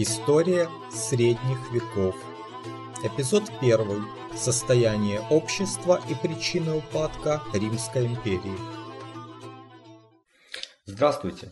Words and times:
История 0.00 0.68
средних 0.92 1.72
веков. 1.72 2.14
Эпизод 3.02 3.50
1. 3.60 4.06
Состояние 4.36 5.20
общества 5.28 6.00
и 6.08 6.14
причины 6.14 6.76
упадка 6.76 7.42
Римской 7.52 8.06
империи. 8.06 8.56
Здравствуйте, 10.86 11.50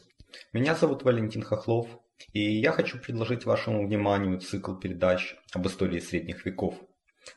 меня 0.53 0.77
зовут 0.77 1.03
Валентин 1.03 1.43
Хохлов, 1.43 1.89
и 2.33 2.41
я 2.41 2.71
хочу 2.71 3.01
предложить 3.01 3.47
вашему 3.47 3.85
вниманию 3.85 4.39
цикл 4.39 4.75
передач 4.75 5.35
об 5.53 5.67
истории 5.67 5.99
средних 5.99 6.47
веков. 6.47 6.77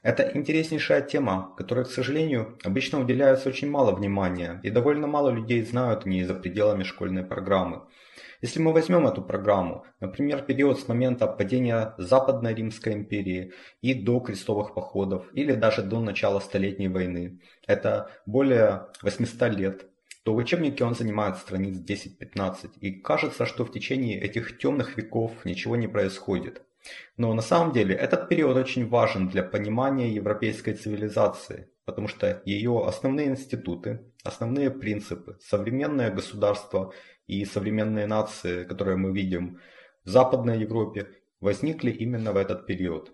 Это 0.04 0.29
интереснейшая 0.36 1.01
тема, 1.01 1.55
которой, 1.57 1.86
к 1.86 1.89
сожалению, 1.89 2.60
обычно 2.64 3.00
уделяется 3.00 3.50
очень 3.50 3.71
мало 3.71 3.96
внимания, 3.96 4.60
и 4.61 4.69
довольно 4.69 5.07
мало 5.07 5.32
людей 5.32 5.64
знают 5.64 6.05
о 6.05 6.10
ней 6.10 6.23
за 6.23 6.36
пределами 6.36 6.83
школьной 6.83 7.23
программы. 7.23 7.82
Если 8.42 8.61
мы 8.61 8.71
возьмем 8.71 9.06
эту 9.06 9.21
программу, 9.21 9.86
например, 10.00 10.43
период 10.43 10.79
с 10.79 10.88
момента 10.88 11.28
падения 11.28 11.93
Западной 11.98 12.54
Римской 12.54 12.93
империи 12.93 13.52
и 13.82 13.93
до 13.93 14.21
крестовых 14.21 14.74
походов, 14.74 15.25
или 15.34 15.54
даже 15.54 15.82
до 15.82 16.00
начала 16.00 16.39
Столетней 16.39 16.88
войны, 16.88 17.42
это 17.68 18.10
более 18.25 18.88
800 19.02 19.50
лет, 19.56 19.86
то 20.24 20.34
в 20.34 20.38
учебнике 20.38 20.86
он 20.86 20.96
занимает 20.96 21.36
страниц 21.36 21.78
10-15, 21.78 22.79
и 22.79 22.92
кажется, 22.92 23.46
что 23.46 23.65
в 23.65 23.74
течение 23.74 24.21
этих 24.21 24.57
темных 24.57 24.96
веков 24.96 25.43
ничего 25.43 25.76
не 25.76 25.90
происходит. 25.90 26.62
Но 27.18 27.34
на 27.34 27.42
самом 27.42 27.74
деле 27.74 27.93
этот 27.93 28.29
период 28.29 28.56
очень 28.56 28.87
важен 28.87 29.28
для 29.28 29.43
понимания 29.43 30.14
европейской 30.14 30.74
цивилизации, 30.74 31.70
потому 31.84 32.08
что 32.08 32.42
ее 32.45 32.86
основные 32.88 33.28
институты, 33.28 34.00
основные 34.23 34.72
принципы, 34.72 35.38
современное 35.42 36.09
государство 36.09 36.94
и 37.30 37.45
современные 37.45 38.08
нации, 38.08 38.64
которые 38.64 38.98
мы 38.98 39.14
видим 39.14 39.59
в 40.03 40.09
Западной 40.09 40.59
Европе, 40.59 41.08
возникли 41.40 41.92
именно 41.92 42.34
в 42.34 42.38
этот 42.38 42.66
период. 42.66 43.12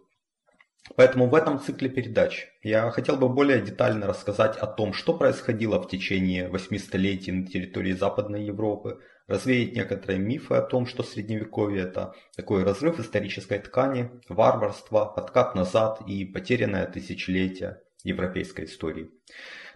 Поэтому 0.95 1.27
в 1.27 1.35
этом 1.35 1.59
цикле 1.59 1.89
передач 1.89 2.47
я 2.61 2.89
хотел 2.91 3.17
бы 3.17 3.27
более 3.27 3.61
детально 3.61 4.07
рассказать 4.07 4.55
о 4.57 4.67
том, 4.67 4.93
что 4.93 5.17
происходило 5.17 5.81
в 5.81 5.89
течение 5.89 6.47
восьми 6.47 6.77
столетий 6.77 7.31
на 7.31 7.45
территории 7.47 7.91
Западной 7.91 8.45
Европы, 8.45 8.99
развеять 9.27 9.75
некоторые 9.75 10.19
мифы 10.19 10.53
о 10.53 10.61
том, 10.61 10.85
что 10.85 11.03
Средневековье 11.03 11.83
это 11.83 12.13
такой 12.37 12.63
разрыв 12.63 12.99
исторической 12.99 13.59
ткани, 13.59 14.11
варварство, 14.29 15.13
откат 15.13 15.55
назад 15.55 16.01
и 16.07 16.23
потерянное 16.23 16.85
тысячелетие 16.85 17.81
европейской 18.03 18.65
истории. 18.65 19.09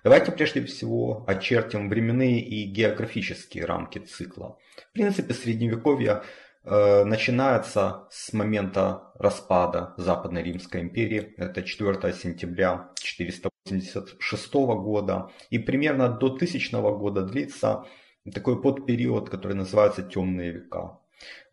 Давайте 0.04 0.32
прежде 0.32 0.64
всего 0.66 1.26
очертим 1.28 1.90
временные 1.90 2.40
и 2.40 2.64
географические 2.66 3.66
рамки 3.66 4.00
цикла. 4.00 4.58
В 4.90 4.94
принципе, 4.94 5.34
Средневековье 5.34 6.24
э, 6.64 7.04
начинается 7.04 8.08
с 8.10 8.32
момента 8.32 9.12
распада 9.16 9.94
Западной 9.98 10.44
Римской 10.44 10.82
империи, 10.82 11.34
это 11.38 11.64
4 11.64 12.14
сентября 12.14 12.92
486 12.96 14.54
года, 14.54 15.32
и 15.50 15.60
примерно 15.60 16.08
до 16.10 16.28
1000 16.28 16.82
года 16.98 17.24
длится 17.24 17.86
такой 18.34 18.62
подпериод, 18.62 19.30
который 19.30 19.54
называется 19.54 20.04
«Темные 20.04 20.52
века». 20.52 21.00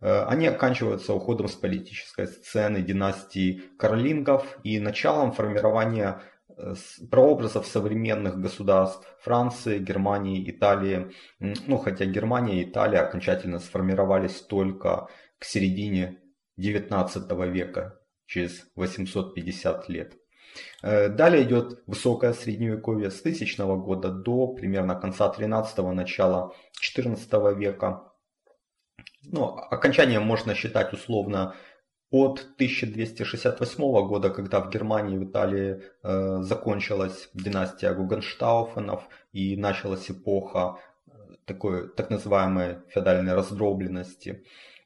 Э, 0.01 0.25
они 0.25 0.47
оканчиваются 0.47 1.13
уходом 1.15 1.49
с 1.49 1.55
политической 1.55 2.29
сцены 2.29 2.81
династии 2.83 3.63
Каролингов 3.79 4.59
и 4.63 4.79
началом 4.79 5.33
формирования 5.33 6.23
прообразов 7.11 7.67
современных 7.67 8.41
государств 8.41 9.07
Франции, 9.21 9.79
Германии, 9.79 10.49
Италии. 10.51 11.13
Ну, 11.39 11.79
хотя 11.79 12.05
Германия 12.07 12.63
и 12.63 12.71
Италия 12.71 13.01
окончательно 13.01 13.59
сформировались 13.59 14.41
только 14.41 15.09
к 15.39 15.45
середине 15.45 16.19
XIX 16.59 17.51
века, 17.51 17.99
через 18.27 18.67
850 18.75 19.89
лет. 19.89 20.15
Э, 20.83 21.09
далее 21.09 21.43
идет 21.43 21.83
высокое 21.87 22.33
средневековье 22.33 23.11
с 23.11 23.21
1000 23.21 23.77
года 23.77 24.11
до 24.11 24.49
примерно 24.49 24.95
конца 24.95 25.33
13-го, 25.37 25.93
начала 25.93 26.53
14 26.81 27.57
века. 27.57 28.13
Ну, 29.23 29.57
окончанием 29.57 30.23
можно 30.23 30.55
считать 30.55 30.93
условно 30.93 31.55
от 32.11 32.47
1268 32.55 34.07
года, 34.07 34.31
когда 34.31 34.61
в 34.61 34.71
Германии 34.71 35.17
и 35.17 35.19
в 35.19 35.25
Италии 35.25 35.83
э, 36.03 36.39
закончилась 36.43 37.29
династия 37.35 37.93
Гугенштауфенов 37.93 39.09
и 39.33 39.57
началась 39.57 40.11
эпоха 40.11 40.79
э, 41.07 41.11
такой 41.45 41.89
так 41.89 42.11
называемой 42.11 42.79
феодальной 42.89 43.35
раздробленности. 43.35 44.45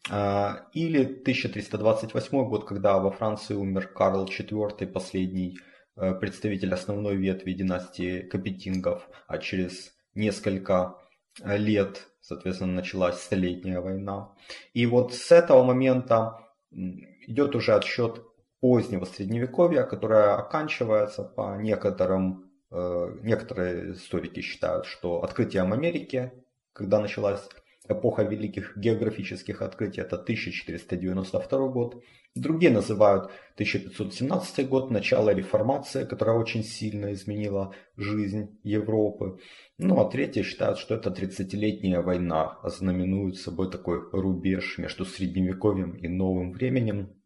Э, 0.09 0.65
или 0.73 1.05
1328 1.05 2.49
год, 2.49 2.67
когда 2.67 2.99
во 2.99 3.11
Франции 3.11 3.55
умер 3.55 3.89
Карл 3.89 4.25
IV, 4.25 4.87
последний 4.87 5.59
э, 5.97 6.15
представитель 6.15 6.73
основной 6.73 7.17
ветви 7.17 7.53
династии 7.53 8.23
Капетингов, 8.23 9.07
а 9.27 9.37
через 9.37 9.93
несколько 10.15 10.97
э, 11.43 11.59
лет, 11.59 12.09
соответственно, 12.23 12.73
началась 12.73 13.21
Столетняя 13.21 13.81
война. 13.81 14.33
И 14.73 14.87
вот 14.87 15.13
с 15.13 15.31
этого 15.31 15.65
момента 15.65 16.39
идет 16.73 17.55
уже 17.55 17.75
отсчет 17.75 18.23
позднего 18.61 19.05
средневековья, 19.05 19.83
которое 19.85 20.35
оканчивается 20.35 21.23
по 21.25 21.57
некоторым, 21.57 22.51
э, 22.71 23.19
некоторые 23.23 23.93
историки 23.93 24.41
считают, 24.41 24.87
что 24.87 25.23
открытием 25.23 25.73
Америки, 25.73 26.33
когда 26.73 27.01
началась 27.01 27.49
эпоха 27.91 28.23
великих 28.23 28.77
географических 28.77 29.63
открытий, 29.63 30.01
это 30.01 30.17
1492 30.17 31.69
год. 31.69 32.03
Другие 32.37 32.71
называют 32.71 33.25
1517 33.55 34.69
год, 34.69 34.91
начало 34.91 35.31
реформации, 35.31 36.05
которая 36.05 36.37
очень 36.37 36.63
сильно 36.63 37.13
изменила 37.13 37.75
жизнь 37.97 38.59
Европы. 38.63 39.39
Ну 39.79 40.01
а 40.01 40.09
третьи 40.09 40.43
считают, 40.43 40.79
что 40.79 40.95
это 40.95 41.11
30-летняя 41.11 42.03
война, 42.03 42.59
ознаменует 42.63 43.37
собой 43.37 43.71
такой 43.71 44.01
рубеж 44.13 44.79
между 44.79 45.05
средневековьем 45.05 45.97
и 45.97 46.07
новым 46.07 46.53
временем. 46.53 47.21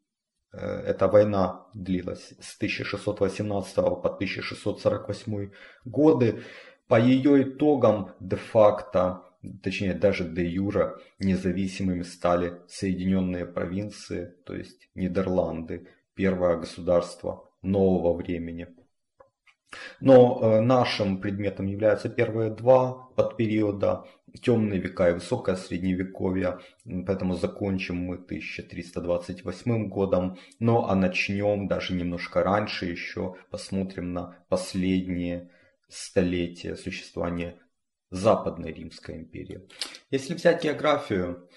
Э, 0.53 0.81
эта 0.87 1.07
война 1.09 1.67
длилась 1.75 2.33
с 2.41 2.57
1618 2.57 3.75
по 3.75 4.09
1648 4.09 5.51
годы. 5.85 6.41
По 6.89 7.01
ее 7.01 7.43
итогам 7.43 8.13
де-факто 8.21 9.23
точнее 9.63 9.95
даже 9.95 10.25
де 10.25 10.47
юра, 10.47 10.99
независимыми 11.19 12.03
стали 12.03 12.61
Соединенные 12.69 13.47
провинции, 13.47 14.35
то 14.45 14.55
есть 14.55 14.89
Нидерланды, 14.95 15.89
первое 16.15 16.57
государство 16.57 17.51
нового 17.63 18.17
времени. 18.17 18.69
Но 20.01 20.39
э, 20.41 20.61
нашим 20.61 21.21
предметом 21.21 21.67
являются 21.67 22.09
первые 22.09 22.51
два 22.51 22.93
подпериода, 23.17 24.05
темные 24.43 24.81
века 24.81 25.11
и 25.11 25.15
высокое 25.15 25.57
средневековье, 25.57 26.59
поэтому 27.07 27.35
закончим 27.35 27.97
мы 27.97 28.17
1328 28.17 29.89
годом, 29.89 30.39
но 30.59 30.89
а 30.89 30.95
начнем 30.95 31.69
даже 31.69 31.95
немножко 31.95 32.43
раньше 32.43 32.87
еще, 32.87 33.37
посмотрим 33.51 34.13
на 34.13 34.37
последние 34.49 35.51
столетия 35.89 36.77
существования 36.77 37.57
Западной 38.11 38.73
Римской 38.73 39.17
империи. 39.17 39.67
Если 40.11 40.35
взять 40.35 40.63
географию, 40.65 41.49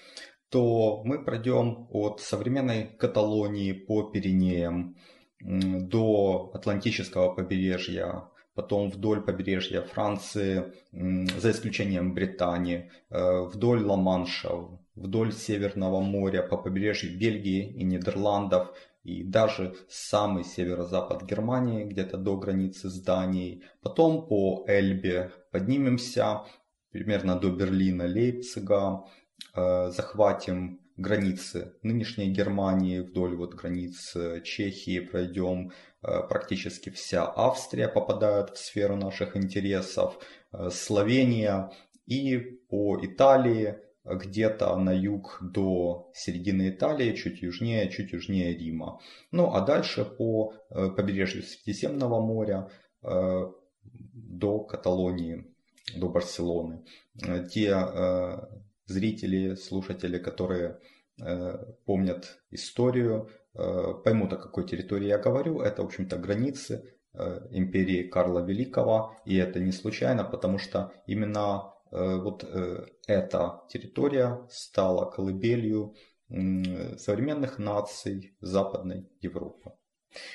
то 0.48 1.02
мы 1.04 1.22
пройдем 1.24 1.86
от 1.90 2.20
современной 2.20 2.86
Каталонии 2.86 3.72
по 3.72 4.10
Пиренеям 4.10 4.96
до 5.40 6.50
Атлантического 6.54 7.34
побережья, 7.34 8.24
потом 8.54 8.90
вдоль 8.90 9.20
побережья 9.20 9.82
Франции, 9.82 10.72
за 10.92 11.50
исключением 11.50 12.14
Британии, 12.14 12.90
э, 13.10 13.42
вдоль 13.42 13.84
Ла-Манша, 13.84 14.50
вдоль 14.96 15.32
Северного 15.32 16.00
моря, 16.00 16.42
по 16.42 16.56
побережью 16.56 17.16
Бельгии 17.16 17.68
и 17.68 17.84
Нидерландов, 17.84 18.74
и 19.04 19.22
даже 19.22 19.74
самый 19.88 20.44
северо-запад 20.44 21.24
Германии, 21.24 21.84
где-то 21.84 22.18
до 22.18 22.36
границы 22.36 22.90
с 22.90 23.00
Данией. 23.00 23.64
Потом 23.80 24.26
по 24.26 24.64
Эльбе 24.66 25.32
поднимемся 25.50 26.42
примерно 26.90 27.38
до 27.38 27.50
Берлина, 27.50 28.04
Лейпцига, 28.04 29.04
э, 29.54 29.90
захватим 29.90 30.80
границы 30.96 31.74
нынешней 31.82 32.30
Германии, 32.30 33.00
вдоль 33.00 33.36
вот 33.36 33.54
границ 33.54 34.16
э, 34.16 34.40
Чехии 34.42 35.00
пройдем, 35.00 35.72
э, 36.02 36.22
практически 36.28 36.90
вся 36.90 37.24
Австрия 37.24 37.88
попадает 37.88 38.50
в 38.50 38.58
сферу 38.58 38.96
наших 38.96 39.36
интересов, 39.36 40.18
Словения 40.70 41.70
и 42.06 42.38
по 42.38 42.98
Италии, 43.04 43.78
где-то 44.10 44.76
на 44.76 44.90
юг 44.90 45.38
до 45.40 46.10
середины 46.14 46.70
Италии, 46.70 47.14
чуть 47.14 47.42
южнее, 47.42 47.90
чуть 47.90 48.12
южнее 48.12 48.56
Рима. 48.56 49.00
Ну 49.30 49.52
а 49.52 49.60
дальше 49.60 50.04
по 50.04 50.54
э, 50.70 50.90
побережью 50.90 51.42
Средиземного 51.42 52.20
моря 52.20 52.70
э, 53.02 53.52
до 53.82 54.60
Каталонии, 54.60 55.46
до 55.96 56.08
Барселоны. 56.08 56.84
Те 57.50 57.74
э, 57.74 58.38
зрители, 58.86 59.54
слушатели, 59.54 60.18
которые 60.18 60.78
помнят 61.84 62.38
историю, 62.52 63.28
поймут, 63.52 64.32
о 64.32 64.36
какой 64.36 64.64
территории 64.68 65.08
я 65.08 65.18
говорю. 65.18 65.60
Это, 65.60 65.82
в 65.82 65.86
общем-то, 65.86 66.16
границы 66.16 66.94
империи 67.50 68.04
Карла 68.04 68.38
Великого. 68.38 69.16
И 69.24 69.34
это 69.36 69.58
не 69.58 69.72
случайно, 69.72 70.22
потому 70.22 70.58
что 70.58 70.92
именно 71.08 71.74
вот 71.90 72.44
эта 73.06 73.62
территория 73.68 74.46
стала 74.50 75.10
колыбелью 75.10 75.94
современных 76.28 77.58
наций 77.58 78.36
Западной 78.40 79.08
Европы. 79.20 79.72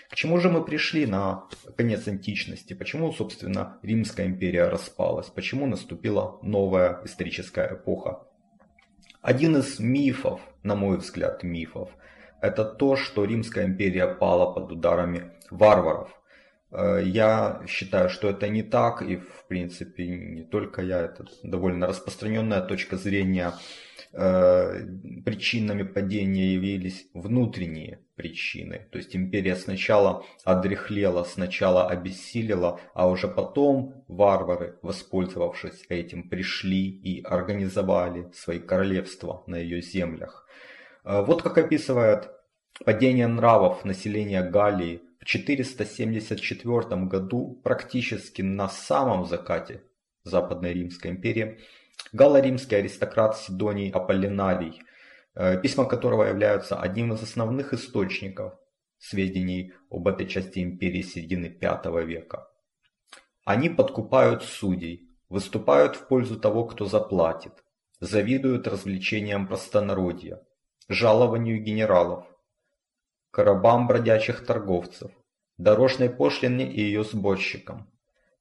К 0.10 0.16
чему 0.16 0.40
же 0.40 0.50
мы 0.50 0.64
пришли 0.64 1.06
на 1.06 1.48
конец 1.76 2.08
античности? 2.08 2.74
Почему, 2.74 3.12
собственно, 3.12 3.80
Римская 3.82 4.28
империя 4.28 4.70
распалась? 4.70 5.30
Почему 5.30 5.66
наступила 5.66 6.40
новая 6.42 7.02
историческая 7.04 7.74
эпоха? 7.74 8.28
Один 9.22 9.58
из 9.58 9.80
мифов, 9.80 10.42
на 10.64 10.76
мой 10.76 10.98
взгляд, 10.98 11.44
мифов, 11.44 11.90
это 12.42 12.66
то, 12.66 12.96
что 12.96 13.26
Римская 13.26 13.66
империя 13.66 14.08
пала 14.08 14.54
под 14.54 14.72
ударами 14.72 15.32
варваров. 15.50 16.23
Э, 16.74 17.02
я 17.06 17.62
считаю, 17.68 18.10
что 18.10 18.30
это 18.30 18.50
не 18.50 18.64
так, 18.64 19.02
и 19.02 19.18
в 19.18 19.46
принципе 19.48 20.08
не 20.08 20.44
только 20.44 20.81
я, 20.81 21.02
это 21.02 21.25
довольно 21.44 21.88
распространенная 21.88 22.62
точка 22.62 22.98
зрения 22.98 23.54
Э, 24.16 24.86
причинами 25.25 25.81
падения 25.81 26.54
явились 26.54 27.08
внутренние 27.16 28.00
причины. 28.16 28.88
То 28.92 29.00
есть 29.00 29.16
империя 29.16 29.56
сначала 29.56 30.24
одрехлела, 30.44 31.24
сначала 31.24 31.90
обессилила, 31.90 32.80
а 32.94 33.10
уже 33.10 33.28
потом 33.28 34.06
варвары, 34.08 34.78
воспользовавшись 34.84 35.86
этим, 35.90 36.30
пришли 36.30 36.90
и 36.90 37.24
организовали 37.24 38.30
свои 38.36 38.60
королевства 38.60 39.44
на 39.48 39.56
ее 39.56 39.81
землях. 39.81 40.48
Э, 41.04 41.24
вот 41.25 41.42
как 41.42 41.58
описывает 41.58 42.30
падение 42.86 43.25
нравов 43.25 43.84
населения 43.84 44.44
Галлии 44.44 45.02
474 45.24 47.06
году, 47.06 47.60
практически 47.64 48.42
на 48.42 48.70
самом 48.70 49.25
закате 49.25 49.84
Западной 50.24 50.74
Римской 50.74 51.12
империи, 51.12 51.60
галло-римский 52.12 52.75
аристократ 52.75 53.38
Сидоний 53.38 53.90
Аполлинарий, 53.90 54.81
э, 55.36 55.60
письма 55.62 55.86
которого 55.86 56.24
являются 56.24 56.80
одним 56.80 57.14
из 57.14 57.22
основных 57.22 57.74
источников 57.74 58.54
сведений 58.98 59.74
об 59.90 60.08
этой 60.08 60.28
части 60.28 60.60
империи 60.60 61.02
середины 61.02 61.56
V 61.62 62.06
века. 62.06 62.48
Они 63.44 63.70
подкупают 63.70 64.44
судей, 64.44 65.10
выступают 65.30 65.96
в 65.96 66.08
пользу 66.08 66.40
того, 66.40 66.66
кто 66.66 66.86
заплатит, 66.86 67.52
завидуют 68.00 68.68
развлечениям 68.68 69.48
простонародья, 69.48 70.42
жалованию 70.88 71.62
генералов, 71.62 72.25
коробам 73.34 73.88
бродячих 73.88 74.46
торговцев, 74.46 75.12
дорожной 75.58 76.12
пошлине 76.12 76.72
и 76.72 76.82
ее 76.82 77.04
сборщикам, 77.04 77.92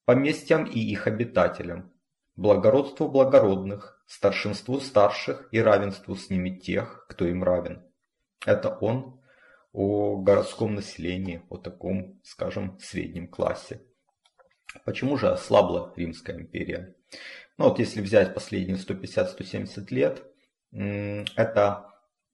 поместьям 0.04 0.64
и 0.64 0.78
их 0.78 1.06
обитателям, 1.06 1.94
благородству 2.36 3.08
благородных, 3.08 4.04
старшинству 4.06 4.80
старших 4.80 5.48
и 5.50 5.62
равенству 5.62 6.14
с 6.14 6.28
ними 6.28 6.50
тех, 6.50 7.06
кто 7.08 7.24
им 7.24 7.42
равен. 7.42 7.82
Это 8.44 8.68
он 8.68 9.18
о 9.72 10.16
городском 10.16 10.74
населении, 10.74 11.42
о 11.48 11.56
таком, 11.56 12.20
скажем, 12.22 12.78
среднем 12.78 13.28
классе. 13.28 13.80
Почему 14.84 15.16
же 15.16 15.30
ослабла 15.30 15.94
Римская 15.96 16.36
империя? 16.36 16.94
Ну 17.56 17.70
вот 17.70 17.78
если 17.78 18.02
взять 18.02 18.34
последние 18.34 18.76
150-170 18.76 19.86
лет, 19.88 20.22
это 20.70 21.91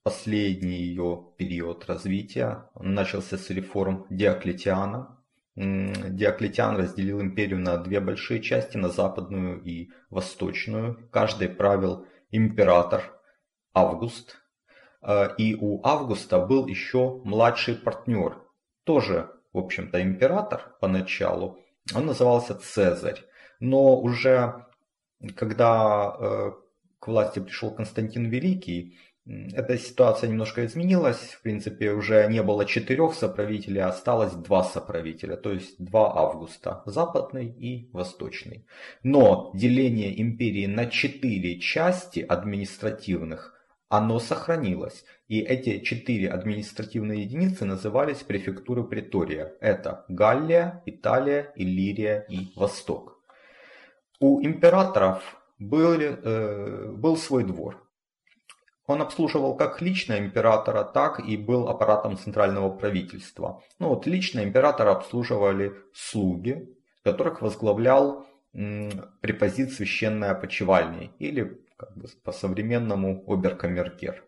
последний 0.09 0.79
ее 0.79 1.23
период 1.37 1.85
развития. 1.87 2.71
Начался 2.81 3.37
с 3.37 3.51
реформ 3.51 4.07
Диоклетиана, 4.09 5.19
Диоклетиан 5.55 6.79
разделил 6.79 7.21
империю 7.21 7.59
на 7.59 7.77
две 7.77 8.01
большие 8.01 8.41
части, 8.41 8.79
на 8.79 8.89
западную 8.89 9.63
и 9.63 9.91
восточную. 10.09 11.11
Каждый 11.11 11.51
правил 11.51 12.07
император 12.31 13.03
Август. 13.75 14.37
А, 15.03 15.27
и 15.37 15.55
у 15.55 15.87
Августа 15.87 16.39
был 16.39 16.67
еще 16.67 17.21
младший 17.25 17.75
партнер, 17.75 18.39
тоже, 18.85 19.31
в 19.53 19.59
общем-то, 19.59 20.01
император 20.01 20.75
поначалу. 20.81 21.59
Он 21.95 22.07
назывался 22.07 22.55
Цезарь. 22.55 23.23
Но 23.61 24.01
уже 24.01 24.65
когда 25.37 26.17
э, 26.19 26.53
к 26.99 27.09
власти 27.09 27.41
пришел 27.41 27.75
Константин 27.75 28.27
Великий, 28.27 28.97
эта 29.29 29.77
ситуация 29.77 30.31
немножко 30.31 30.65
изменилась. 30.65 31.19
В 31.19 31.43
принципе, 31.43 31.93
уже 31.93 32.27
не 32.29 32.43
было 32.43 32.65
четырех 32.65 33.13
соправителей, 33.13 33.83
а 33.83 33.89
осталось 33.89 34.33
два 34.33 34.65
соправителя, 34.65 35.37
то 35.37 35.53
есть 35.53 35.75
два 35.79 36.17
Августа, 36.17 36.83
западный 36.87 37.47
и 37.47 37.91
восточный. 37.93 38.65
Но 39.03 39.51
деление 39.55 40.19
империи 40.21 40.65
на 40.65 40.87
четыре 40.87 41.61
части 41.61 42.21
административных, 42.21 43.55
оно 43.91 44.19
сохранилось. 44.19 45.05
И 45.29 45.41
эти 45.41 45.81
четыре 45.81 46.31
административные 46.31 47.23
единицы 47.25 47.67
назывались 47.67 48.23
префектуры 48.23 48.83
Притория. 48.83 49.53
Это 49.61 50.07
Галлия, 50.09 50.83
Италия, 50.87 51.53
Иллирия 51.55 52.25
и 52.31 52.49
Восток. 52.57 53.21
У 54.21 54.41
императоров 54.41 55.23
был, 55.59 56.01
э, 56.01 56.93
был 56.93 57.19
свой 57.19 57.45
двор. 57.45 57.88
Он 58.89 59.03
обслуживал 59.03 59.55
как 59.55 59.83
лично 59.83 60.19
императора, 60.19 60.83
так 60.83 61.21
и 61.21 61.37
был 61.37 61.69
аппаратом 61.69 62.17
центрального 62.17 62.71
правительства. 62.71 63.63
Ну 63.79 63.91
вот 63.91 64.07
лично 64.07 64.43
императора 64.43 64.93
обслуживали 64.93 65.75
слуги, 65.93 66.75
которых 67.05 67.43
возглавлял 67.43 68.27
препозит 69.21 69.73
священной 69.73 70.31
опочивальни 70.31 71.13
или 71.19 71.63
как 71.77 71.97
бы 71.97 72.09
по-современному 72.25 73.23
оберкамергер. 73.27 74.25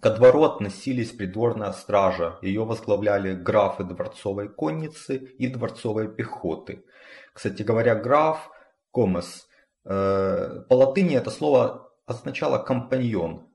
Ко 0.00 0.10
двору 0.10 0.42
относились 0.42 1.12
придворная 1.12 1.70
стража, 1.72 2.38
ее 2.42 2.64
возглавляли 2.64 3.34
графы 3.34 3.84
дворцовой 3.84 4.48
конницы 4.48 5.16
и 5.16 5.46
дворцовой 5.46 6.12
пехоты. 6.12 6.84
Кстати 7.32 7.62
говоря, 7.62 7.94
граф, 7.94 8.50
комес, 8.92 9.46
э, 9.84 10.64
по 10.68 10.74
латыни 10.74 11.16
это 11.16 11.30
слово 11.30 11.93
означало 12.06 12.58
компаньон. 12.58 13.48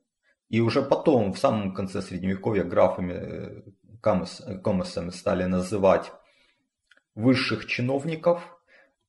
И 0.50 0.62
уже 0.62 0.82
потом, 0.82 1.34
в 1.34 1.40
самом 1.40 1.74
конце 1.74 2.02
средневековья, 2.02 2.64
графами, 2.64 3.14
э, 3.14 4.58
комосами 4.64 5.12
стали 5.12 5.44
называть 5.46 6.12
высших 7.16 7.66
чиновников. 7.66 8.42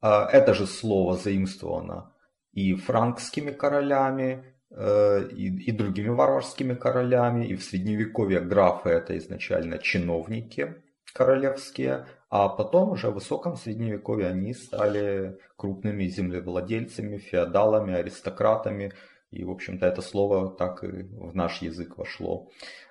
А 0.03 0.29
это 0.31 0.55
же 0.55 0.67
слово 0.67 1.17
заимствовано 1.17 2.13
и 2.53 2.75
франкскими 2.75 3.53
королями, 3.53 4.45
э, 4.71 5.29
и, 5.33 5.69
и 5.69 5.73
другими 5.73 6.09
варварскими 6.09 6.75
королями. 6.75 7.47
И 7.47 7.57
в 7.57 7.63
средневековье 7.63 8.41
графы 8.41 8.91
это 8.91 9.17
изначально 9.19 9.79
чиновники 9.79 10.75
королевские, 11.13 12.07
а 12.29 12.49
потом 12.49 12.91
уже 12.91 13.11
в 13.11 13.15
высоком 13.15 13.57
средневековье 13.57 14.29
они 14.29 14.55
стали 14.55 15.39
крупными 15.57 16.07
землевладельцами, 16.07 17.19
феодалами, 17.19 17.95
аристократами, 17.95 18.93
и, 19.31 19.45
в 19.45 19.51
общем-то, 19.51 19.87
это 19.87 20.03
слово 20.03 20.51
так 20.51 20.83
и 20.85 21.03
в 21.03 21.35
наш 21.35 21.63
язык 21.63 21.99
вошло. 21.99 22.49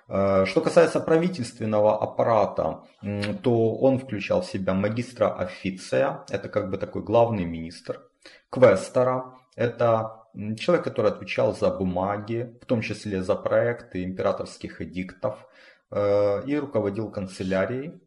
Э, 0.08 0.44
что 0.46 0.60
касается 0.60 1.00
правительственного 1.00 2.02
аппарата, 2.02 2.84
то 3.42 3.74
он 3.74 3.98
включал 3.98 4.40
в 4.42 4.46
себя 4.46 4.74
магистра 4.74 5.34
официя, 5.34 6.24
это 6.30 6.48
как 6.48 6.70
бы 6.70 6.78
такой 6.78 7.02
главный 7.02 7.44
министр, 7.44 8.02
квестора, 8.50 9.34
это 9.56 10.20
человек, 10.58 10.84
который 10.84 11.10
отвечал 11.10 11.54
за 11.54 11.70
бумаги, 11.70 12.56
в 12.62 12.66
том 12.66 12.80
числе 12.80 13.22
за 13.22 13.34
проекты 13.34 14.04
императорских 14.04 14.80
эдиктов, 14.80 15.46
э, 15.90 16.42
и 16.46 16.56
руководил 16.56 17.10
канцелярией. 17.10 18.00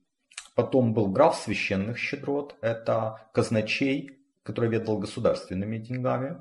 Потом 0.55 0.93
был 0.93 1.07
граф 1.07 1.35
священных 1.35 1.97
щедрот, 1.97 2.55
это 2.61 3.27
казначей, 3.33 4.19
который 4.43 4.69
ведал 4.69 4.97
государственными 4.97 5.77
деньгами. 5.77 6.37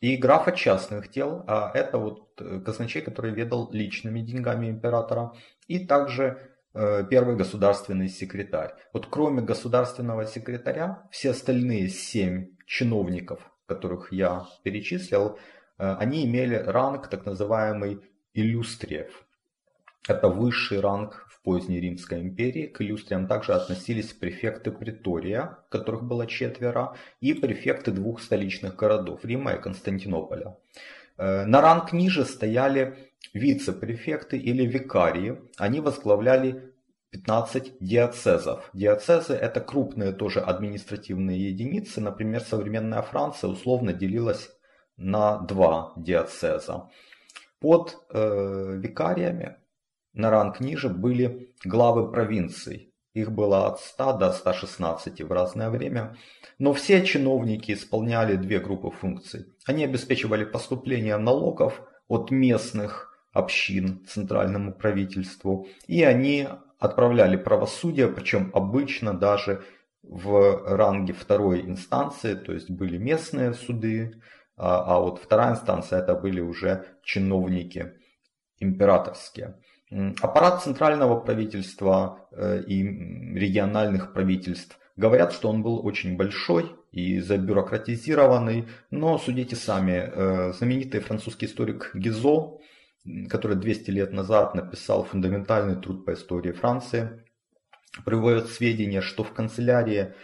И 0.00 0.16
графа 0.16 0.52
частных 0.52 1.10
дел, 1.10 1.44
а 1.46 1.70
это 1.74 1.98
вот 1.98 2.40
э, 2.40 2.60
казначей, 2.60 3.02
который 3.02 3.32
ведал 3.32 3.70
личными 3.72 4.20
деньгами 4.20 4.68
императора, 4.68 5.32
и 5.66 5.86
также 5.86 6.50
э, 6.74 7.04
первый 7.08 7.36
государственный 7.36 8.08
секретарь. 8.08 8.74
Вот 8.92 9.06
кроме 9.06 9.42
государственного 9.42 10.26
секретаря, 10.26 11.02
все 11.10 11.30
остальные 11.30 11.88
семь 11.88 12.56
чиновников, 12.66 13.40
которых 13.66 14.12
я 14.12 14.46
перечислил, 14.62 15.38
э, 15.78 15.94
они 15.98 16.24
имели 16.26 16.56
ранг 16.56 17.08
так 17.08 17.26
называемый 17.26 18.00
иллюстриев. 18.34 19.24
Это 20.08 20.28
высший 20.28 20.80
ранг 20.80 21.26
в 21.30 21.42
поздней 21.42 21.80
Римской 21.80 22.20
империи. 22.20 22.66
К 22.66 22.80
иллюстриям 22.80 23.28
также 23.28 23.52
относились 23.52 24.12
префекты 24.12 24.72
Притория, 24.72 25.58
которых 25.68 26.02
было 26.02 26.26
четверо, 26.26 26.96
и 27.20 27.34
префекты 27.34 27.92
двух 27.92 28.20
столичных 28.20 28.74
городов, 28.76 29.24
Рима 29.24 29.52
и 29.52 29.60
Константинополя. 29.60 30.56
Э, 31.18 31.44
на 31.44 31.60
ранг 31.60 31.92
ниже 31.92 32.24
стояли 32.24 32.96
вице-префекты 33.32 34.38
или 34.38 34.66
викарии, 34.66 35.40
они 35.56 35.80
возглавляли 35.80 36.72
15 37.10 37.74
диацезов. 37.78 38.70
Диацезы 38.72 39.34
это 39.34 39.60
крупные 39.60 40.12
тоже 40.12 40.40
административные 40.40 41.50
единицы. 41.50 42.00
Например, 42.00 42.40
современная 42.40 43.02
Франция 43.02 43.50
условно 43.50 43.92
делилась 43.92 44.50
на 44.96 45.38
два 45.38 45.92
диацеза. 45.96 46.88
Под 47.60 47.98
э, 48.10 48.76
викариями 48.78 49.56
на 50.12 50.30
ранг 50.30 50.60
ниже 50.60 50.88
были 50.88 51.52
главы 51.64 52.10
провинций. 52.10 52.92
Их 53.14 53.30
было 53.30 53.66
от 53.66 53.80
100 53.80 54.12
до 54.14 54.32
116 54.32 55.20
в 55.22 55.32
разное 55.32 55.70
время. 55.70 56.16
Но 56.58 56.72
все 56.72 57.04
чиновники 57.04 57.72
исполняли 57.72 58.36
две 58.36 58.58
группы 58.58 58.90
функций. 58.90 59.46
Они 59.66 59.84
обеспечивали 59.84 60.44
поступление 60.44 61.18
налогов 61.18 61.82
от 62.08 62.30
местных 62.30 63.12
общин 63.32 64.04
центральному 64.06 64.72
правительству. 64.72 65.66
И 65.86 66.02
они 66.02 66.48
отправляли 66.78 67.36
правосудие, 67.36 68.08
причем 68.08 68.50
обычно 68.54 69.14
даже 69.14 69.62
в 70.02 70.62
ранге 70.66 71.12
второй 71.12 71.62
инстанции, 71.62 72.34
то 72.34 72.52
есть 72.52 72.70
были 72.70 72.98
местные 72.98 73.54
суды, 73.54 74.20
а, 74.56 74.96
а 74.96 75.00
вот 75.00 75.20
вторая 75.22 75.52
инстанция 75.52 76.00
это 76.00 76.14
были 76.14 76.40
уже 76.40 76.84
чиновники 77.02 77.94
императорские. 78.58 79.58
Аппарат 80.20 80.62
центрального 80.62 81.20
правительства 81.20 82.26
э, 82.30 82.62
и 82.66 82.82
региональных 82.82 84.12
правительств 84.12 84.78
говорят, 84.96 85.32
что 85.32 85.48
он 85.48 85.62
был 85.62 85.84
очень 85.84 86.16
большой 86.16 86.74
и 86.92 87.20
забюрократизированный, 87.20 88.68
но 88.90 89.18
судите 89.18 89.56
сами, 89.56 90.10
э, 90.12 90.52
знаменитый 90.52 91.00
французский 91.00 91.46
историк 91.46 91.90
Гизо 91.94 92.58
который 93.28 93.56
200 93.56 93.90
лет 93.90 94.12
назад 94.12 94.54
написал 94.54 95.04
фундаментальный 95.04 95.76
труд 95.76 96.04
по 96.04 96.12
истории 96.12 96.52
Франции, 96.52 97.24
приводит 98.04 98.48
сведения, 98.48 99.00
что 99.00 99.24
в 99.24 99.32
канцелярии 99.32 100.14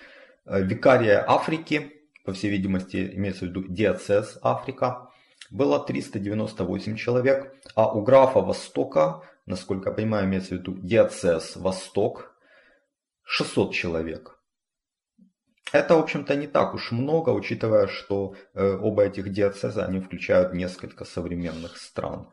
э, 0.47 0.63
викария 0.63 1.25
Африки, 1.27 1.93
по 2.25 2.33
всей 2.33 2.51
видимости 2.51 3.13
имеется 3.15 3.47
в 3.47 3.49
виду 3.49 3.65
диацез 3.69 4.39
Африка, 4.43 5.11
было 5.51 5.85
398 5.85 6.97
человек, 6.97 7.55
а 7.75 7.93
у 7.93 8.03
графа 8.03 8.41
Востока, 8.41 9.23
насколько 9.49 9.91
я 9.91 9.95
понимаю, 9.95 10.27
имеется 10.27 10.51
в 10.51 10.59
виду 10.59 10.79
диацез 10.79 11.57
Восток, 11.57 12.37
600 13.25 13.75
человек. 13.75 14.39
Это, 15.73 15.97
в 15.97 15.99
общем-то, 15.99 16.35
не 16.35 16.47
так 16.47 16.75
уж 16.75 16.93
много, 16.93 17.31
учитывая, 17.31 17.89
что 17.89 18.35
э, 18.55 18.77
оба 18.81 19.05
этих 19.05 19.31
диацеза, 19.31 19.85
они 19.85 20.01
включают 20.01 20.55
несколько 20.55 21.05
современных 21.05 21.77
стран. 21.77 22.29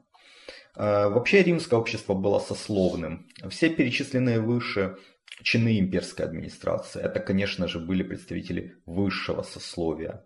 Э, 0.76 1.10
вообще 1.10 1.44
римское 1.44 1.78
общество 1.78 2.14
было 2.14 2.40
сословным. 2.40 3.28
Все 3.50 3.70
перечисленные 3.70 4.40
выше 4.40 4.98
чины 5.44 5.80
имперской 5.80 6.26
администрации, 6.26 7.02
это, 7.02 7.20
конечно 7.20 7.68
же, 7.68 7.80
были 7.80 8.04
представители 8.04 8.78
высшего 8.86 9.42
сословия. 9.42 10.24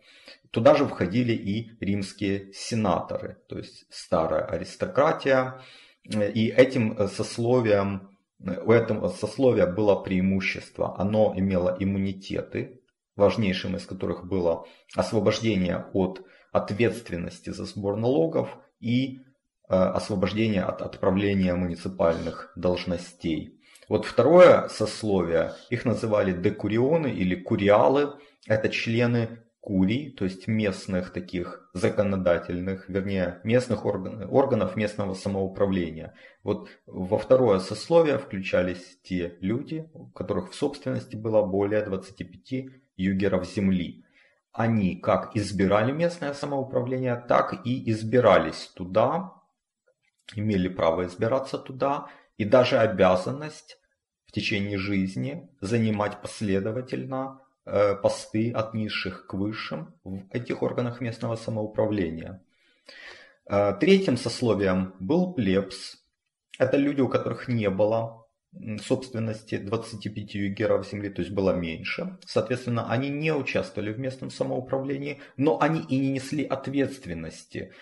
Туда 0.51 0.75
же 0.75 0.85
входили 0.85 1.33
и 1.33 1.71
римские 1.79 2.53
сенаторы, 2.53 3.37
то 3.47 3.57
есть 3.57 3.85
старая 3.89 4.45
аристократия. 4.45 5.61
И 6.09 6.47
этим 6.49 7.07
сословием, 7.07 8.09
у 8.39 8.71
этого 8.71 9.09
сословия 9.09 9.67
было 9.67 9.95
преимущество. 9.95 10.99
Оно 10.99 11.33
имело 11.35 11.75
иммунитеты, 11.79 12.81
важнейшим 13.15 13.75
из 13.75 13.85
которых 13.85 14.27
было 14.27 14.65
освобождение 14.95 15.85
от 15.93 16.21
ответственности 16.51 17.51
за 17.51 17.65
сбор 17.65 17.97
налогов 17.97 18.57
и 18.79 19.19
Э, 19.71 19.91
освобождения 19.93 20.63
от 20.63 20.81
отправления 20.81 21.53
муниципальных 21.53 22.51
должностей. 22.55 23.61
Вот 23.87 24.03
второе 24.03 24.67
сословие, 24.67 25.53
их 25.69 25.85
называли 25.85 26.31
декурионы 26.31 27.07
или 27.07 27.35
куриалы, 27.35 28.15
это 28.47 28.69
члены 28.69 29.43
курий, 29.61 30.11
то 30.11 30.25
есть 30.25 30.47
местных 30.47 31.11
таких 31.11 31.69
законодательных, 31.73 32.87
вернее, 32.87 33.41
местных 33.43 33.85
органов, 33.85 34.31
органов 34.31 34.75
местного 34.75 35.13
самоуправления. 35.13 36.13
Вот 36.43 36.69
во 36.85 37.17
второе 37.17 37.59
сословие 37.59 38.17
включались 38.17 38.99
те 39.03 39.37
люди, 39.41 39.89
у 39.93 40.07
которых 40.07 40.51
в 40.51 40.55
собственности 40.55 41.15
было 41.15 41.45
более 41.45 41.83
25 41.83 42.71
югеров 42.95 43.45
земли. 43.47 44.05
Они 44.51 44.95
как 44.95 45.35
избирали 45.35 45.91
местное 45.91 46.33
самоуправление, 46.33 47.15
так 47.15 47.65
и 47.65 47.91
избирались 47.91 48.71
туда, 48.75 49.33
имели 50.35 50.69
право 50.69 51.05
избираться 51.05 51.57
туда 51.57 52.07
и 52.37 52.45
даже 52.45 52.77
обязанность 52.77 53.77
в 54.25 54.31
течение 54.31 54.77
жизни 54.77 55.49
занимать 55.59 56.21
последовательно 56.21 57.41
посты 58.01 58.51
от 58.51 58.73
низших 58.73 59.27
к 59.27 59.33
высшим 59.33 59.93
в 60.03 60.23
этих 60.31 60.63
органах 60.63 61.01
местного 61.01 61.35
самоуправления. 61.35 62.41
Э, 63.49 63.73
третьим 63.79 64.15
сословием 64.17 64.93
был 64.99 65.33
плебс. 65.33 65.97
Это 66.59 66.77
люди, 66.77 67.01
у 67.01 67.09
которых 67.09 67.47
не 67.47 67.69
было 67.69 68.27
собственности 68.83 69.57
25 69.57 70.35
югеров 70.35 70.87
земли, 70.87 71.09
то 71.09 71.21
есть 71.21 71.33
было 71.33 71.51
меньше. 71.51 72.17
Соответственно, 72.25 72.91
они 72.91 73.09
не 73.09 73.33
участвовали 73.33 73.93
в 73.93 73.99
местном 73.99 74.31
самоуправлении, 74.31 75.21
но 75.37 75.59
они 75.61 75.81
и 75.81 75.99
не 75.99 76.11
несли 76.11 76.43
ответственности 76.43 77.73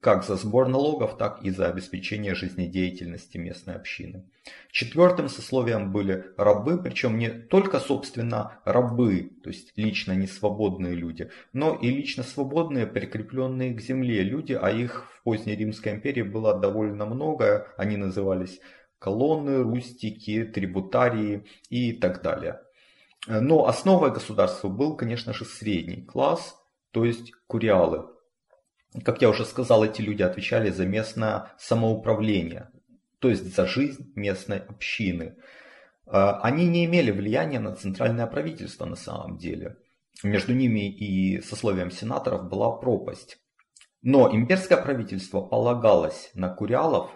как 0.00 0.24
за 0.24 0.36
сбор 0.36 0.68
налогов, 0.68 1.16
так 1.16 1.42
и 1.42 1.50
за 1.50 1.68
обеспечение 1.68 2.34
жизнедеятельности 2.34 3.38
местной 3.38 3.74
общины. 3.74 4.24
Четвертым 4.70 5.28
сословием 5.28 5.92
были 5.92 6.24
рабы, 6.36 6.78
причем 6.78 7.18
не 7.18 7.28
только, 7.28 7.80
собственно, 7.80 8.58
рабы, 8.64 9.30
то 9.42 9.50
есть 9.50 9.72
лично 9.76 10.12
не 10.12 10.26
свободные 10.26 10.94
люди, 10.94 11.30
но 11.52 11.74
и 11.74 11.88
лично 11.90 12.22
свободные, 12.22 12.86
прикрепленные 12.86 13.74
к 13.74 13.80
земле 13.80 14.22
люди, 14.22 14.52
а 14.60 14.70
их 14.70 15.06
в 15.12 15.22
поздней 15.22 15.56
Римской 15.56 15.92
империи 15.92 16.22
было 16.22 16.58
довольно 16.58 17.06
много, 17.06 17.68
они 17.76 17.96
назывались 17.96 18.60
колонны, 18.98 19.62
рустики, 19.62 20.44
трибутарии 20.44 21.44
и 21.70 21.92
так 21.92 22.22
далее. 22.22 22.60
Но 23.26 23.66
основой 23.66 24.12
государства 24.12 24.68
был, 24.68 24.96
конечно 24.96 25.32
же, 25.32 25.44
средний 25.44 26.02
класс, 26.02 26.56
то 26.92 27.04
есть 27.04 27.32
куриалы, 27.46 28.06
как 29.04 29.22
я 29.22 29.28
уже 29.28 29.44
сказал, 29.44 29.84
эти 29.84 30.00
люди 30.00 30.22
отвечали 30.22 30.70
за 30.70 30.86
местное 30.86 31.52
самоуправление, 31.58 32.70
то 33.18 33.28
есть 33.28 33.54
за 33.54 33.66
жизнь 33.66 34.12
местной 34.14 34.58
общины. 34.58 35.36
А, 36.06 36.40
они 36.40 36.66
не 36.66 36.86
имели 36.86 37.10
влияния 37.10 37.60
на 37.60 37.74
центральное 37.74 38.26
правительство 38.26 38.86
на 38.86 38.96
самом 38.96 39.36
деле. 39.36 39.76
Между 40.22 40.54
ними 40.54 40.90
и 40.90 41.40
сословием 41.42 41.90
сенаторов 41.90 42.48
была 42.48 42.72
пропасть. 42.72 43.38
Но 44.02 44.34
имперское 44.34 44.80
правительство 44.80 45.40
полагалось 45.40 46.30
на 46.34 46.48
курялов 46.48 47.10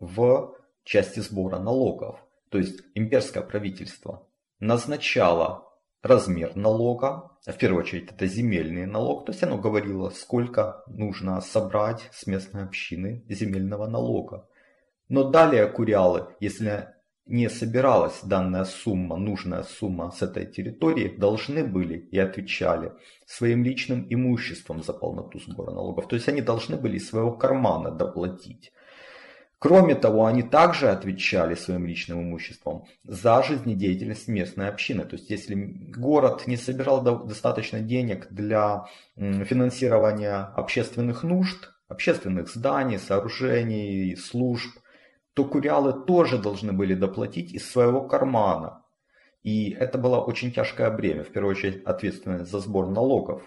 в 0.00 0.56
части 0.84 1.20
сбора 1.20 1.58
налогов. 1.58 2.20
То 2.50 2.58
есть 2.58 2.80
имперское 2.94 3.42
правительство 3.42 4.28
назначало 4.60 5.65
размер 6.06 6.56
налога, 6.56 7.30
в 7.46 7.52
первую 7.58 7.82
очередь 7.82 8.10
это 8.10 8.26
земельный 8.26 8.86
налог, 8.86 9.26
то 9.26 9.32
есть 9.32 9.42
оно 9.42 9.58
говорило, 9.58 10.10
сколько 10.10 10.82
нужно 10.86 11.40
собрать 11.40 12.08
с 12.12 12.26
местной 12.26 12.64
общины 12.64 13.24
земельного 13.28 13.86
налога. 13.86 14.48
Но 15.08 15.30
далее 15.30 15.66
курялы, 15.66 16.28
если 16.40 16.88
не 17.26 17.48
собиралась 17.50 18.20
данная 18.22 18.64
сумма, 18.64 19.16
нужная 19.16 19.64
сумма 19.64 20.10
с 20.12 20.22
этой 20.22 20.46
территории, 20.46 21.16
должны 21.16 21.64
были 21.64 21.98
и 22.12 22.18
отвечали 22.18 22.92
своим 23.26 23.64
личным 23.64 24.06
имуществом 24.08 24.82
за 24.82 24.92
полноту 24.92 25.40
сбора 25.40 25.72
налогов. 25.72 26.06
То 26.08 26.14
есть 26.14 26.28
они 26.28 26.40
должны 26.40 26.76
были 26.76 26.96
из 26.96 27.08
своего 27.08 27.32
кармана 27.32 27.90
доплатить. 27.90 28.72
Кроме 29.58 29.94
того, 29.94 30.26
они 30.26 30.42
также 30.42 30.90
отвечали 30.90 31.54
своим 31.54 31.86
личным 31.86 32.22
имуществом 32.22 32.84
за 33.04 33.42
жизнедеятельность 33.42 34.28
местной 34.28 34.68
общины. 34.68 35.04
То 35.04 35.16
есть, 35.16 35.30
если 35.30 35.54
город 35.54 36.46
не 36.46 36.58
собирал 36.58 37.02
достаточно 37.24 37.80
денег 37.80 38.28
для 38.30 38.84
финансирования 39.16 40.52
общественных 40.54 41.22
нужд, 41.22 41.72
общественных 41.88 42.50
зданий, 42.50 42.98
сооружений, 42.98 44.14
служб, 44.16 44.78
то 45.32 45.44
курялы 45.44 46.04
тоже 46.04 46.36
должны 46.38 46.72
были 46.72 46.94
доплатить 46.94 47.52
из 47.52 47.70
своего 47.70 48.02
кармана. 48.02 48.82
И 49.42 49.70
это 49.70 49.96
было 49.96 50.18
очень 50.18 50.52
тяжкое 50.52 50.90
бремя, 50.90 51.22
в 51.22 51.28
первую 51.28 51.52
очередь 51.52 51.84
ответственность 51.84 52.50
за 52.50 52.58
сбор 52.58 52.88
налогов. 52.88 53.42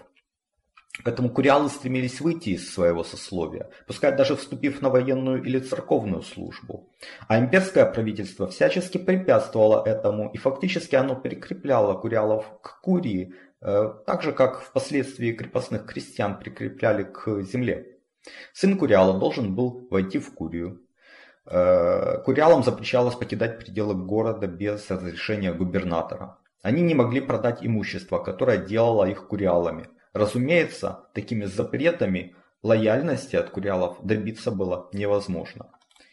Поэтому 1.04 1.30
куриалы 1.30 1.68
стремились 1.68 2.20
выйти 2.20 2.50
из 2.50 2.72
своего 2.72 3.04
сословия, 3.04 3.68
пускай 3.86 4.16
даже 4.16 4.36
вступив 4.36 4.82
на 4.82 4.90
военную 4.90 5.42
или 5.42 5.58
церковную 5.58 6.22
службу. 6.22 6.88
А 7.28 7.38
имперское 7.38 7.86
правительство 7.86 8.46
всячески 8.46 8.98
препятствовало 8.98 9.82
этому, 9.86 10.30
и 10.30 10.38
фактически 10.38 10.96
оно 10.96 11.16
прикрепляло 11.16 11.94
куриалов 11.94 12.46
к 12.62 12.80
курии, 12.80 13.34
э, 13.60 13.92
так 14.06 14.22
же 14.22 14.32
как 14.32 14.60
впоследствии 14.60 15.32
крепостных 15.32 15.86
крестьян 15.86 16.38
прикрепляли 16.38 17.04
к 17.04 17.42
земле. 17.42 17.86
Сын 18.52 18.76
Куриала 18.76 19.18
должен 19.18 19.54
был 19.54 19.88
войти 19.90 20.18
в 20.18 20.34
Курию. 20.34 20.80
Э, 21.46 22.18
Куриалам 22.24 22.62
запрещалось 22.62 23.14
покидать 23.14 23.58
пределы 23.58 23.94
города 23.94 24.46
без 24.46 24.90
разрешения 24.90 25.52
губернатора. 25.52 26.38
Они 26.62 26.82
не 26.82 26.94
могли 26.94 27.20
продать 27.20 27.64
имущество, 27.64 28.18
которое 28.18 28.58
делало 28.58 29.06
их 29.06 29.26
куриалами. 29.28 29.88
Разумеется, 30.12 31.08
такими 31.14 31.44
запретами 31.44 32.34
лояльности 32.62 33.36
от 33.36 33.50
куриалов 33.50 33.98
добиться 34.02 34.50
было 34.50 34.88
невозможно. 34.92 35.70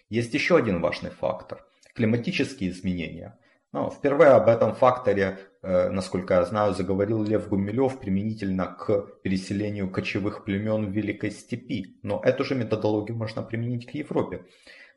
Есть 0.10 0.34
еще 0.34 0.58
один 0.58 0.82
важный 0.82 1.10
фактор– 1.10 1.66
климатические 1.96 2.70
изменения. 2.70 3.38
Ну, 3.74 3.89
впервые 3.89 4.32
об 4.32 4.48
этом 4.48 4.74
факторе, 4.74 5.39
э, 5.62 5.89
насколько 5.89 6.36
я 6.36 6.46
знаю, 6.46 6.74
заговорил 6.74 7.22
Лев 7.24 7.50
Гумилев 7.50 8.00
применительно 8.00 8.68
к 8.68 9.22
переселению 9.24 9.92
кочевых 9.92 10.46
племен 10.46 10.86
в 10.86 10.92
Великой 10.92 11.32
Степи. 11.32 12.00
Но 12.01 12.22
эту 12.24 12.46
же 12.46 12.56
методологию 12.56 13.18
можно 13.18 13.44
применить 13.44 13.86
к 13.86 13.92
Европе. 13.92 14.46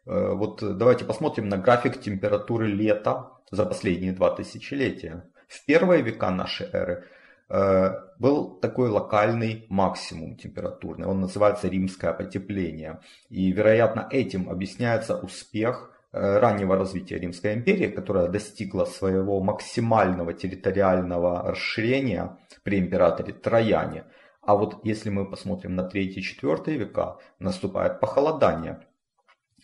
Э, 0.06 0.34
вот 0.34 0.62
давайте 0.62 1.04
посмотрим 1.04 1.48
на 1.48 1.56
график 1.56 2.00
температуры 2.00 2.68
лета 2.68 3.32
за 3.50 3.66
последние 3.66 4.12
два 4.12 4.30
тысячелетия. 4.30 5.28
В 5.48 5.66
первые 5.66 6.02
века 6.02 6.30
нашей 6.30 6.68
эры 6.72 7.08
был 7.50 8.60
такой 8.60 8.90
локальный 8.90 9.66
максимум 9.68 10.36
температурный, 10.36 11.08
он 11.08 11.20
называется 11.20 11.68
римское 11.68 12.12
потепление. 12.12 13.00
И, 13.28 13.50
вероятно, 13.50 14.06
этим 14.10 14.48
объясняется 14.48 15.16
успех 15.16 15.90
э, 16.12 16.38
раннего 16.38 16.76
развития 16.76 17.18
Римской 17.18 17.54
империи, 17.54 17.88
которая 17.88 18.28
достигла 18.28 18.84
своего 18.84 19.42
максимального 19.42 20.32
территориального 20.32 21.50
расширения 21.50 22.38
при 22.62 22.78
императоре 22.78 23.32
Трояне. 23.32 24.04
А 24.42 24.54
вот 24.54 24.84
если 24.84 25.10
мы 25.10 25.28
посмотрим 25.28 25.74
на 25.74 25.88
3-4 25.88 26.70
века, 26.76 27.18
наступает 27.38 28.00
похолодание. 28.00 28.80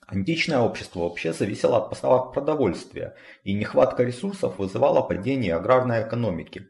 Античное 0.07 0.61
общество 0.61 1.01
вообще 1.01 1.33
зависело 1.33 1.79
от 1.79 1.91
поставок 1.91 2.33
продовольствия, 2.33 3.17
и 3.45 3.55
нехватка 3.55 4.05
ресурсов 4.05 4.59
вызывала 4.59 5.03
падение 5.03 5.55
аграрной 5.55 6.03
экономики. 6.03 6.69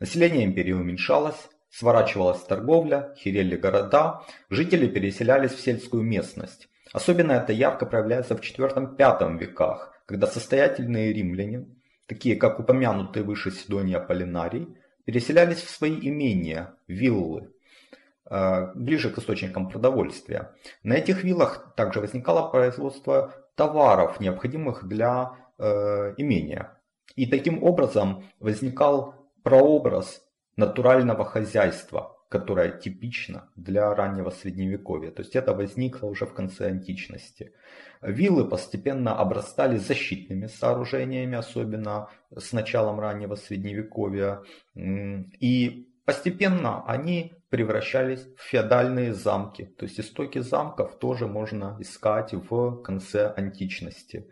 Население 0.00 0.44
империи 0.44 0.72
уменьшалось, 0.72 1.48
сворачивалась 1.70 2.42
торговля, 2.42 3.14
херели 3.16 3.56
города, 3.56 4.22
жители 4.50 4.86
переселялись 4.86 5.52
в 5.52 5.60
сельскую 5.60 6.02
местность. 6.02 6.68
Особенно 6.92 7.32
это 7.32 7.52
ярко 7.52 7.86
проявляется 7.86 8.36
в 8.36 8.40
IV-V 8.40 9.38
веках, 9.38 9.92
когда 10.06 10.26
состоятельные 10.26 11.12
римляне, 11.12 11.66
такие 12.06 12.36
как 12.36 12.60
упомянутый 12.60 13.22
выше 13.22 13.50
Сидония 13.50 14.00
Полинарий, 14.00 14.68
переселялись 15.04 15.62
в 15.62 15.70
свои 15.70 15.98
имения, 16.00 16.74
виллы, 16.86 17.50
Э, 18.30 18.72
ближе 18.74 19.10
к 19.10 19.18
источникам 19.18 19.70
продовольствия. 19.70 20.52
На 20.82 20.94
этих 20.94 21.24
виллах 21.24 21.72
также 21.76 22.00
возникало 22.00 22.50
производство 22.50 23.32
товаров, 23.54 24.20
необходимых 24.20 24.86
для 24.86 25.32
э, 25.58 26.14
имения. 26.18 26.78
И 27.16 27.26
таким 27.26 27.62
образом 27.62 28.24
возникал 28.38 29.17
прообраз 29.48 30.22
натурального 30.56 31.24
хозяйства, 31.24 32.16
которое 32.28 32.70
типично 32.70 33.48
для 33.56 33.94
раннего 33.94 34.30
средневековья. 34.30 35.10
То 35.10 35.22
есть 35.22 35.36
это 35.36 35.54
возникло 35.54 36.06
уже 36.06 36.26
в 36.26 36.34
конце 36.34 36.66
античности. 36.66 37.52
Виллы 38.02 38.44
постепенно 38.44 39.18
обрастали 39.18 39.78
защитными 39.78 40.46
сооружениями, 40.46 41.38
особенно 41.38 42.08
с 42.36 42.52
началом 42.52 43.00
раннего 43.00 43.36
средневековья. 43.36 44.42
И 44.74 45.88
Постепенно 46.08 46.86
они 46.86 47.34
превращались 47.50 48.26
в 48.34 48.40
феодальные 48.40 49.12
замки, 49.12 49.66
то 49.66 49.84
есть 49.84 50.00
истоки 50.00 50.38
замков 50.38 50.98
тоже 50.98 51.26
можно 51.26 51.76
искать 51.80 52.32
в 52.32 52.80
конце 52.80 53.30
античности. 53.36 54.26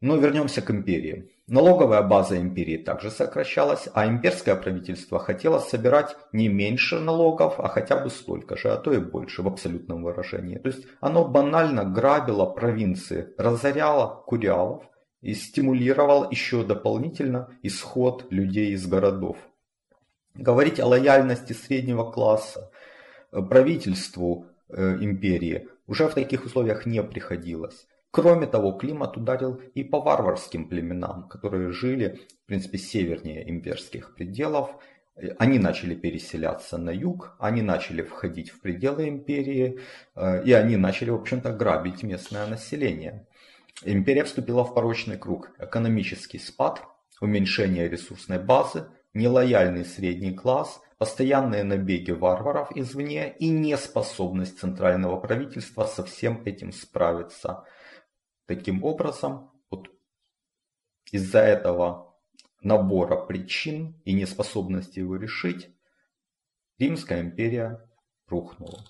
Но 0.00 0.16
вернемся 0.16 0.62
к 0.62 0.70
империи. 0.70 1.28
Налоговая 1.50 2.02
база 2.02 2.40
империи 2.40 2.76
также 2.76 3.10
сокращалась, 3.10 3.88
а 3.92 4.06
имперское 4.06 4.54
правительство 4.54 5.18
хотело 5.18 5.58
собирать 5.58 6.16
не 6.30 6.48
меньше 6.48 7.00
налогов, 7.00 7.58
а 7.58 7.66
хотя 7.66 7.96
бы 7.96 8.08
столько 8.08 8.56
же, 8.56 8.70
а 8.70 8.76
то 8.76 8.92
и 8.92 8.98
больше 8.98 9.42
в 9.42 9.48
абсолютном 9.48 10.04
выражении. 10.04 10.58
То 10.58 10.68
есть 10.68 10.86
оно 11.00 11.26
банально 11.26 11.84
грабило 11.84 12.46
провинции, 12.46 13.34
разоряло 13.36 14.22
курялов 14.28 14.84
и 15.22 15.34
стимулировало 15.34 16.28
еще 16.30 16.62
дополнительно 16.62 17.48
исход 17.64 18.30
людей 18.30 18.70
из 18.70 18.86
городов. 18.86 19.36
Говорить 20.36 20.78
о 20.78 20.86
лояльности 20.86 21.52
среднего 21.52 22.12
класса 22.12 22.70
э, 23.32 23.42
правительству 23.42 24.46
э, 24.68 24.98
империи 25.00 25.66
уже 25.88 26.06
в 26.06 26.14
таких 26.14 26.44
условиях 26.44 26.86
не 26.86 27.02
приходилось. 27.02 27.88
Кроме 28.10 28.46
того, 28.46 28.72
климат 28.72 29.16
ударил 29.16 29.60
и 29.74 29.84
по 29.84 30.00
варварским 30.00 30.68
племенам, 30.68 31.28
которые 31.28 31.70
жили, 31.72 32.20
в 32.44 32.46
принципе, 32.46 32.78
севернее 32.78 33.48
имперских 33.48 34.14
пределов. 34.14 34.70
Э, 35.16 35.28
они 35.38 35.58
начали 35.58 35.94
переселяться 35.94 36.78
на 36.78 36.90
юг, 36.90 37.36
они 37.38 37.62
начали 37.62 38.02
входить 38.02 38.50
в 38.50 38.60
пределы 38.60 39.08
империи, 39.08 39.78
и 40.44 40.52
они 40.52 40.76
начали, 40.76 41.10
в 41.10 41.16
общем-то, 41.16 41.52
грабить 41.52 42.02
местное 42.02 42.46
население. 42.46 43.26
Империя 43.84 44.24
вступила 44.24 44.64
в 44.64 44.74
порочный 44.74 45.16
круг. 45.16 45.52
Экономический 45.58 46.38
спад, 46.38 46.82
уменьшение 47.20 47.88
ресурсной 47.88 48.38
базы– 48.38 48.86
нелояльный 49.14 49.84
средний 49.84 50.32
класс, 50.32 50.80
постоянные 50.98 51.64
набеги 51.64 52.12
варваров 52.12 52.70
извне 52.74 53.34
и 53.38 53.48
неспособность 53.48 54.58
центрального 54.58 55.18
правительства 55.18 55.84
со 55.84 56.04
всем 56.04 56.42
этим 56.44 56.72
справиться. 56.72 57.64
Таким 58.50 58.82
образом, 58.82 59.52
вот 59.70 59.92
из-за 61.12 61.38
этого 61.38 62.16
набора 62.60 63.24
причин 63.24 64.02
и 64.04 64.12
неспособности 64.12 64.98
его 64.98 65.14
решить, 65.14 65.70
Римская 66.76 67.20
империя 67.20 67.88
рухнула. 68.26 68.80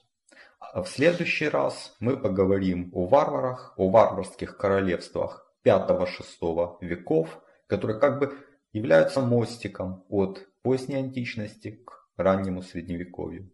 А 0.61 0.83
в 0.83 0.89
следующий 0.89 1.47
раз 1.47 1.95
мы 2.01 2.17
поговорим 2.17 2.91
о 2.95 3.07
варварах, 3.07 3.75
о 3.77 3.91
варварских 3.91 4.57
королевствах 4.57 5.55
5-6 5.63 6.79
веков, 6.81 7.43
которые 7.67 8.01
как 8.01 8.19
бы 8.19 8.39
являются 8.73 9.21
мостиком 9.21 10.07
от 10.09 10.49
поздней 10.63 10.97
античности 10.97 11.83
к 11.85 12.09
раннему 12.17 12.63
средневековью. 12.63 13.53